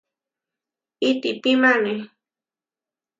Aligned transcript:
Itihpímane. 1.09 1.93